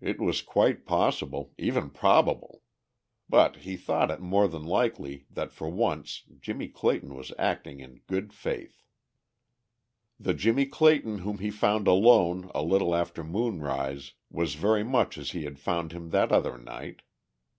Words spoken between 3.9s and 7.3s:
it more than likely that for once Jimmie Clayton was